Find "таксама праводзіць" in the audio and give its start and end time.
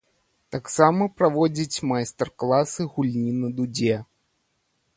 0.53-1.83